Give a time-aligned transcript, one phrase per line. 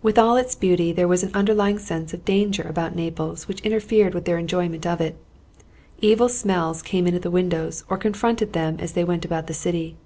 [0.00, 4.14] With all its beauty there was an underlying sense of danger about Naples, which interfered
[4.14, 5.18] with their enjoyment of it.
[6.00, 9.52] Evil smells came in at the windows, or confronted them as they went about the
[9.52, 9.98] city.